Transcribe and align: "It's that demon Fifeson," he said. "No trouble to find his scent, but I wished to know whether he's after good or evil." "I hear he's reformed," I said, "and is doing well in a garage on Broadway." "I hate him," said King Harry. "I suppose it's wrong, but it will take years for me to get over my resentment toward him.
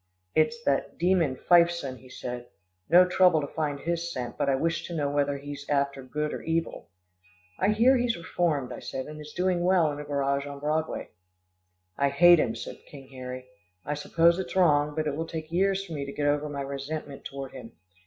"It's 0.33 0.57
that 0.63 0.97
demon 0.97 1.35
Fifeson," 1.35 1.97
he 1.99 2.09
said. 2.09 2.47
"No 2.89 3.05
trouble 3.07 3.39
to 3.39 3.45
find 3.45 3.79
his 3.79 4.11
scent, 4.11 4.35
but 4.35 4.49
I 4.49 4.55
wished 4.55 4.87
to 4.87 4.95
know 4.95 5.11
whether 5.11 5.37
he's 5.37 5.63
after 5.69 6.01
good 6.01 6.33
or 6.33 6.41
evil." 6.41 6.89
"I 7.59 7.67
hear 7.67 7.95
he's 7.95 8.17
reformed," 8.17 8.71
I 8.73 8.79
said, 8.79 9.05
"and 9.05 9.21
is 9.21 9.31
doing 9.31 9.63
well 9.63 9.91
in 9.91 9.99
a 9.99 10.03
garage 10.03 10.47
on 10.47 10.57
Broadway." 10.59 11.11
"I 11.99 12.09
hate 12.09 12.39
him," 12.39 12.55
said 12.55 12.79
King 12.89 13.09
Harry. 13.09 13.45
"I 13.85 13.93
suppose 13.93 14.39
it's 14.39 14.55
wrong, 14.55 14.95
but 14.95 15.05
it 15.05 15.15
will 15.15 15.27
take 15.27 15.51
years 15.51 15.85
for 15.85 15.93
me 15.93 16.03
to 16.05 16.11
get 16.11 16.25
over 16.25 16.49
my 16.49 16.61
resentment 16.61 17.23
toward 17.23 17.51
him. 17.51 17.73